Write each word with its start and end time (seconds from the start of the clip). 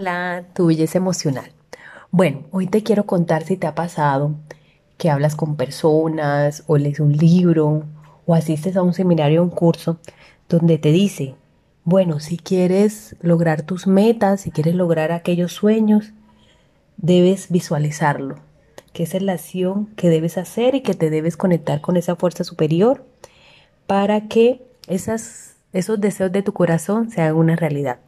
Hola, 0.00 0.44
tu 0.54 0.66
belleza 0.66 0.98
emocional. 0.98 1.50
Bueno, 2.12 2.44
hoy 2.52 2.68
te 2.68 2.84
quiero 2.84 3.04
contar 3.04 3.42
si 3.42 3.56
te 3.56 3.66
ha 3.66 3.74
pasado 3.74 4.36
que 4.96 5.10
hablas 5.10 5.34
con 5.34 5.56
personas 5.56 6.62
o 6.68 6.78
lees 6.78 7.00
un 7.00 7.16
libro 7.16 7.82
o 8.24 8.34
asistes 8.36 8.76
a 8.76 8.82
un 8.82 8.94
seminario 8.94 9.40
o 9.40 9.44
un 9.44 9.50
curso 9.50 9.98
donde 10.48 10.78
te 10.78 10.92
dice, 10.92 11.34
bueno, 11.82 12.20
si 12.20 12.36
quieres 12.36 13.16
lograr 13.22 13.62
tus 13.62 13.88
metas, 13.88 14.42
si 14.42 14.52
quieres 14.52 14.76
lograr 14.76 15.10
aquellos 15.10 15.52
sueños, 15.52 16.12
debes 16.96 17.50
visualizarlo, 17.50 18.36
que 18.92 19.02
esa 19.02 19.16
es 19.16 19.24
la 19.24 19.32
acción 19.32 19.86
que 19.96 20.10
debes 20.10 20.38
hacer 20.38 20.76
y 20.76 20.82
que 20.82 20.94
te 20.94 21.10
debes 21.10 21.36
conectar 21.36 21.80
con 21.80 21.96
esa 21.96 22.14
fuerza 22.14 22.44
superior 22.44 23.04
para 23.88 24.28
que 24.28 24.62
esas, 24.86 25.56
esos 25.72 26.00
deseos 26.00 26.30
de 26.30 26.44
tu 26.44 26.52
corazón 26.52 27.10
se 27.10 27.20
hagan 27.20 27.34
una 27.34 27.56
realidad. 27.56 27.98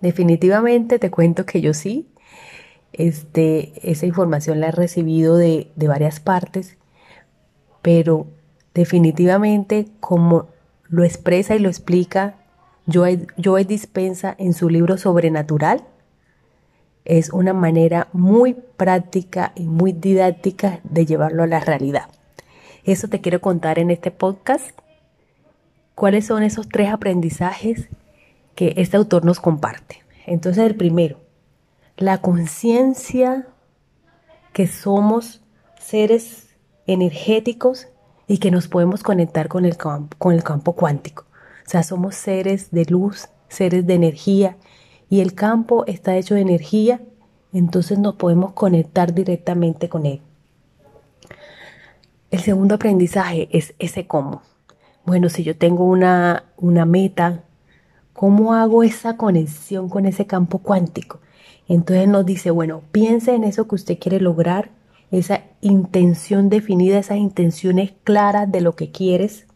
Definitivamente 0.00 0.98
te 0.98 1.10
cuento 1.10 1.46
que 1.46 1.60
yo 1.60 1.74
sí, 1.74 2.08
este, 2.92 3.72
esa 3.82 4.06
información 4.06 4.60
la 4.60 4.68
he 4.68 4.72
recibido 4.72 5.36
de, 5.36 5.70
de 5.76 5.88
varias 5.88 6.20
partes, 6.20 6.76
pero 7.80 8.26
definitivamente 8.74 9.88
como 10.00 10.48
lo 10.88 11.04
expresa 11.04 11.54
y 11.54 11.58
lo 11.58 11.68
explica 11.68 12.36
Joe, 12.92 13.26
Joe 13.42 13.64
Dispensa 13.64 14.34
en 14.38 14.54
su 14.54 14.68
libro 14.68 14.98
Sobrenatural, 14.98 15.84
es 17.04 17.30
una 17.30 17.52
manera 17.52 18.08
muy 18.12 18.54
práctica 18.54 19.52
y 19.56 19.66
muy 19.66 19.92
didáctica 19.92 20.80
de 20.84 21.06
llevarlo 21.06 21.42
a 21.42 21.48
la 21.48 21.60
realidad. 21.60 22.08
Eso 22.84 23.08
te 23.08 23.20
quiero 23.20 23.40
contar 23.40 23.78
en 23.78 23.90
este 23.90 24.10
podcast. 24.10 24.70
¿Cuáles 25.94 26.26
son 26.26 26.42
esos 26.42 26.68
tres 26.68 26.90
aprendizajes 26.90 27.88
que 28.54 28.74
este 28.76 28.96
autor 28.96 29.24
nos 29.24 29.40
comparte? 29.40 30.02
Entonces, 30.26 30.64
el 30.64 30.76
primero, 30.76 31.18
la 31.96 32.18
conciencia 32.18 33.46
que 34.52 34.66
somos 34.66 35.42
seres 35.78 36.48
energéticos 36.86 37.88
y 38.26 38.38
que 38.38 38.50
nos 38.50 38.68
podemos 38.68 39.02
conectar 39.02 39.48
con 39.48 39.64
el, 39.64 39.76
campo, 39.76 40.16
con 40.18 40.34
el 40.34 40.42
campo 40.42 40.74
cuántico. 40.74 41.24
O 41.66 41.70
sea, 41.70 41.82
somos 41.82 42.14
seres 42.14 42.70
de 42.70 42.84
luz, 42.84 43.28
seres 43.48 43.86
de 43.86 43.94
energía 43.94 44.56
y 45.08 45.20
el 45.20 45.34
campo 45.34 45.84
está 45.86 46.16
hecho 46.16 46.34
de 46.34 46.40
energía, 46.40 47.02
entonces 47.52 47.98
nos 47.98 48.14
podemos 48.14 48.52
conectar 48.52 49.12
directamente 49.12 49.88
con 49.88 50.06
él. 50.06 50.22
El 52.30 52.40
segundo 52.40 52.76
aprendizaje 52.76 53.48
es 53.52 53.74
ese 53.78 54.06
cómo. 54.06 54.42
Bueno, 55.04 55.28
si 55.28 55.44
yo 55.44 55.56
tengo 55.56 55.84
una, 55.84 56.44
una 56.56 56.86
meta, 56.86 57.44
¿cómo 58.22 58.54
hago 58.54 58.84
esa 58.84 59.16
conexión 59.16 59.88
con 59.88 60.06
ese 60.06 60.28
campo 60.28 60.58
cuántico? 60.58 61.18
Entonces 61.66 62.06
nos 62.06 62.24
dice, 62.24 62.52
bueno, 62.52 62.82
piense 62.92 63.34
en 63.34 63.42
eso 63.42 63.66
que 63.66 63.74
usted 63.74 63.98
quiere 63.98 64.20
lograr, 64.20 64.70
esa 65.10 65.42
intención 65.60 66.48
definida, 66.48 67.00
esas 67.00 67.16
intenciones 67.16 67.94
claras 68.04 68.52
de 68.52 68.60
lo 68.60 68.76
que 68.76 68.92
quieres 68.92 69.48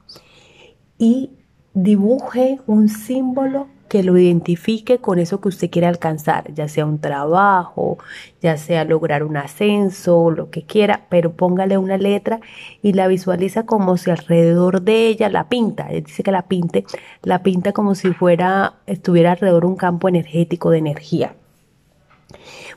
y 0.98 1.31
dibuje 1.75 2.58
un 2.67 2.89
símbolo 2.89 3.69
que 3.89 4.03
lo 4.03 4.17
identifique 4.19 4.98
con 4.98 5.19
eso 5.19 5.41
que 5.41 5.48
usted 5.48 5.70
quiere 5.70 5.87
alcanzar, 5.87 6.53
ya 6.55 6.69
sea 6.69 6.87
un 6.87 6.98
trabajo, 6.98 7.98
ya 8.41 8.56
sea 8.56 8.84
lograr 8.84 9.23
un 9.23 9.37
ascenso, 9.37 10.31
lo 10.31 10.51
que 10.51 10.62
quiera, 10.62 11.06
pero 11.09 11.33
póngale 11.33 11.79
una 11.79 11.97
letra 11.97 12.41
y 12.83 12.92
la 12.92 13.07
visualiza 13.09 13.64
como 13.64 13.97
si 13.97 14.11
alrededor 14.11 14.83
de 14.83 15.07
ella 15.07 15.29
la 15.29 15.48
pinta, 15.48 15.89
él 15.91 16.05
dice 16.05 16.23
que 16.23 16.33
la 16.33 16.42
pinte, 16.42 16.84
la 17.23 17.42
pinta 17.42 17.73
como 17.73 17.95
si 17.95 18.12
fuera, 18.12 18.75
estuviera 18.87 19.33
alrededor 19.33 19.64
un 19.64 19.77
campo 19.77 20.09
energético 20.09 20.70
de 20.70 20.79
energía. 20.79 21.34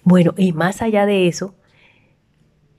Bueno, 0.03 0.33
y 0.37 0.53
más 0.53 0.81
allá 0.81 1.05
de 1.05 1.27
eso, 1.27 1.53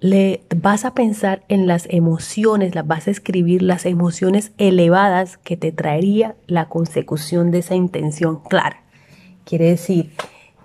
le 0.01 0.45
vas 0.57 0.87
a 0.87 0.95
pensar 0.95 1.45
en 1.49 1.67
las 1.67 1.87
emociones, 1.91 2.75
las 2.75 2.87
vas 2.87 3.07
a 3.07 3.11
escribir 3.11 3.61
las 3.61 3.85
emociones 3.85 4.53
elevadas 4.57 5.37
que 5.37 5.59
te 5.59 5.73
traería 5.73 6.37
la 6.47 6.69
consecución 6.69 7.51
de 7.51 7.59
esa 7.59 7.75
intención 7.75 8.41
clara. 8.41 8.83
Quiere 9.45 9.67
decir 9.67 10.13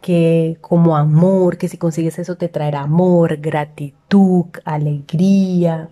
que 0.02 0.58
como 0.62 0.96
amor, 0.96 1.58
que 1.58 1.68
si 1.68 1.78
consigues 1.78 2.18
eso 2.18 2.38
te 2.38 2.48
traerá 2.48 2.82
amor, 2.82 3.38
gratitud, 3.38 4.46
alegría, 4.64 5.90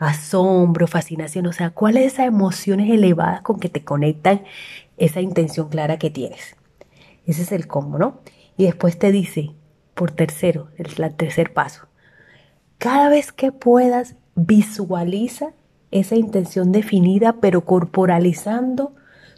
asombro, 0.00 0.88
fascinación, 0.88 1.46
o 1.46 1.52
sea, 1.52 1.70
cuáles 1.70 2.14
esas 2.14 2.26
emociones 2.26 2.90
elevadas 2.90 3.42
con 3.42 3.60
que 3.60 3.68
te 3.68 3.84
conectan 3.84 4.42
esa 4.96 5.20
intención 5.20 5.68
clara 5.68 5.98
que 5.98 6.10
tienes. 6.10 6.56
Ese 7.24 7.42
es 7.42 7.52
el 7.52 7.68
cómo, 7.68 7.98
¿no? 7.98 8.20
Y 8.56 8.64
después 8.64 8.98
te 8.98 9.12
dice, 9.12 9.52
por 9.94 10.10
tercero, 10.10 10.68
es 10.76 10.98
el 10.98 11.14
tercer 11.14 11.52
paso 11.52 11.90
cada 12.80 13.10
vez 13.10 13.30
que 13.30 13.52
puedas, 13.52 14.16
visualiza 14.36 15.52
esa 15.90 16.16
intención 16.16 16.72
definida, 16.72 17.34
pero 17.34 17.66
corporalizando 17.66 18.94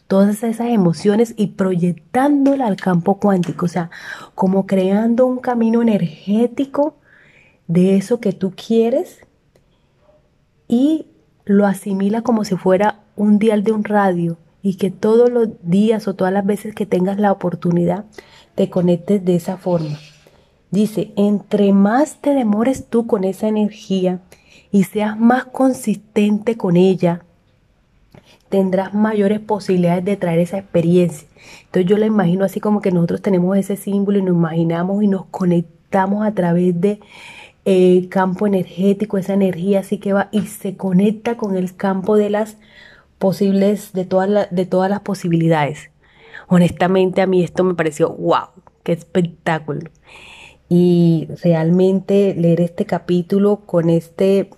todas 0.06 0.44
esas 0.44 0.68
emociones 0.68 1.34
y 1.36 1.48
proyectándola 1.48 2.68
al 2.68 2.76
campo 2.76 3.18
cuántico, 3.18 3.66
o 3.66 3.68
sea, 3.68 3.90
como 4.36 4.64
creando 4.66 5.26
un 5.26 5.38
camino 5.38 5.82
energético 5.82 6.94
de 7.66 7.96
eso 7.96 8.20
que 8.20 8.32
tú 8.32 8.52
quieres 8.54 9.26
y 10.68 11.06
lo 11.44 11.66
asimila 11.66 12.22
como 12.22 12.44
si 12.44 12.54
fuera 12.54 13.00
un 13.16 13.40
dial 13.40 13.64
de 13.64 13.72
un 13.72 13.82
radio 13.82 14.38
y 14.62 14.76
que 14.76 14.92
todos 14.92 15.30
los 15.30 15.48
días 15.62 16.06
o 16.06 16.14
todas 16.14 16.32
las 16.32 16.46
veces 16.46 16.76
que 16.76 16.86
tengas 16.86 17.18
la 17.18 17.32
oportunidad 17.32 18.04
te 18.54 18.70
conectes 18.70 19.24
de 19.24 19.34
esa 19.34 19.56
forma. 19.56 19.98
Dice, 20.72 21.12
entre 21.16 21.74
más 21.74 22.16
te 22.22 22.32
demores 22.32 22.86
tú 22.88 23.06
con 23.06 23.24
esa 23.24 23.46
energía 23.46 24.20
y 24.70 24.84
seas 24.84 25.18
más 25.18 25.44
consistente 25.44 26.56
con 26.56 26.78
ella, 26.78 27.26
tendrás 28.48 28.94
mayores 28.94 29.38
posibilidades 29.38 30.02
de 30.02 30.16
traer 30.16 30.38
esa 30.38 30.56
experiencia. 30.56 31.28
Entonces 31.66 31.90
yo 31.90 31.98
la 31.98 32.06
imagino 32.06 32.46
así 32.46 32.58
como 32.58 32.80
que 32.80 32.90
nosotros 32.90 33.20
tenemos 33.20 33.54
ese 33.58 33.76
símbolo 33.76 34.18
y 34.18 34.22
nos 34.22 34.34
imaginamos 34.34 35.04
y 35.04 35.08
nos 35.08 35.26
conectamos 35.26 36.26
a 36.26 36.32
través 36.32 36.80
de 36.80 37.00
eh, 37.66 38.08
campo 38.08 38.46
energético, 38.46 39.18
esa 39.18 39.34
energía 39.34 39.80
así 39.80 39.98
que 39.98 40.14
va 40.14 40.30
y 40.32 40.40
se 40.46 40.78
conecta 40.78 41.36
con 41.36 41.54
el 41.54 41.76
campo 41.76 42.16
de 42.16 42.30
las 42.30 42.56
posibles, 43.18 43.92
de 43.92 44.06
de 44.50 44.66
todas 44.66 44.88
las 44.88 45.00
posibilidades. 45.00 45.90
Honestamente 46.48 47.20
a 47.20 47.26
mí 47.26 47.44
esto 47.44 47.62
me 47.62 47.74
pareció 47.74 48.08
wow, 48.14 48.46
qué 48.84 48.92
espectáculo 48.92 49.90
y 50.74 51.28
realmente 51.42 52.34
leer 52.34 52.62
este 52.62 52.86
capítulo 52.86 53.60
con 53.66 53.90
este 53.90 54.48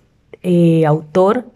eh, 0.44 0.86
autor, 0.86 1.46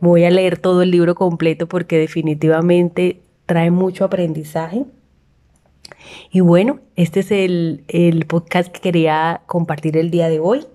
voy 0.00 0.24
a 0.24 0.30
leer 0.30 0.56
todo 0.56 0.80
el 0.80 0.90
libro 0.90 1.14
completo 1.14 1.66
porque 1.68 1.98
definitivamente 1.98 3.20
trae 3.44 3.70
mucho 3.70 4.06
aprendizaje. 4.06 4.86
Y 6.30 6.40
bueno, 6.40 6.80
este 6.96 7.20
es 7.20 7.30
el, 7.30 7.84
el 7.88 8.26
podcast 8.26 8.70
que 8.70 8.80
quería 8.80 9.42
compartir 9.46 9.96
el 9.96 10.10
día 10.10 10.28
de 10.28 10.40
hoy. 10.40 10.66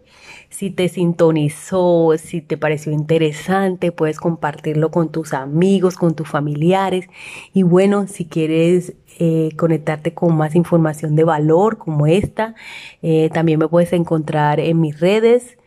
Si 0.53 0.69
te 0.69 0.87
sintonizó, 0.87 2.13
si 2.19 2.41
te 2.41 2.57
pareció 2.57 2.91
interesante, 2.91 3.91
puedes 3.91 4.19
compartirlo 4.19 4.91
con 4.91 5.11
tus 5.11 5.33
amigos, 5.33 5.95
con 5.95 6.13
tus 6.13 6.27
familiares. 6.29 7.07
Y 7.53 7.63
bueno, 7.63 8.07
si 8.07 8.25
quieres 8.25 8.93
eh, 9.17 9.49
conectarte 9.57 10.13
con 10.13 10.35
más 10.35 10.55
información 10.55 11.15
de 11.15 11.23
valor 11.23 11.79
como 11.79 12.05
esta, 12.05 12.53
eh, 13.01 13.31
también 13.33 13.57
me 13.57 13.67
puedes 13.67 13.93
encontrar 13.93 14.59
en 14.59 14.79
mis 14.79 14.99
redes, 14.99 15.57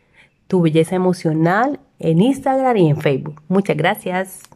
Tu 0.47 0.63
Belleza 0.63 0.95
Emocional, 0.95 1.81
en 1.99 2.21
Instagram 2.23 2.77
y 2.77 2.91
en 2.91 3.01
Facebook. 3.01 3.43
Muchas 3.49 3.77
gracias. 3.77 4.56